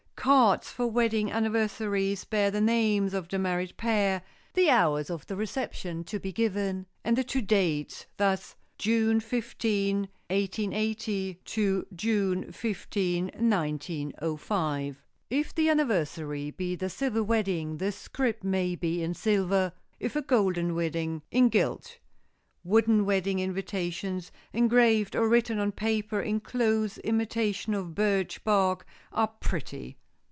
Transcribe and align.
Cards 0.15 0.69
for 0.69 0.85
wedding 0.85 1.31
anniversaries 1.31 2.25
bear 2.25 2.51
the 2.51 2.59
names 2.61 3.11
of 3.15 3.27
the 3.29 3.39
married 3.39 3.75
pair, 3.75 4.21
the 4.53 4.69
hours 4.69 5.09
of 5.09 5.25
the 5.25 5.35
reception 5.35 6.03
to 6.03 6.19
be 6.19 6.31
given 6.31 6.85
and 7.03 7.17
the 7.17 7.23
two 7.23 7.41
dates, 7.41 8.05
thus: 8.17 8.55
June 8.77 9.19
15, 9.19 10.07
1880——June 10.29 12.51
15, 12.51 13.31
1905. 13.33 15.03
If 15.31 15.55
the 15.55 15.69
anniversary 15.69 16.51
be 16.51 16.75
the 16.75 16.89
Silver 16.91 17.23
Wedding 17.23 17.77
the 17.77 17.91
script 17.91 18.43
may 18.43 18.75
be 18.75 19.01
in 19.01 19.15
silver; 19.15 19.73
if 19.99 20.15
a 20.15 20.21
Golden 20.21 20.75
Wedding, 20.75 21.23
in 21.31 21.49
gilt. 21.49 21.97
Wooden 22.63 23.07
Wedding 23.07 23.39
invitations, 23.39 24.31
engraved 24.53 25.15
or 25.15 25.27
written 25.27 25.57
on 25.57 25.71
paper 25.71 26.21
in 26.21 26.41
close 26.41 26.99
imitation 26.99 27.73
of 27.73 27.95
birch 27.95 28.43
bark, 28.43 28.85
are 29.11 29.27
pretty. 29.39 29.97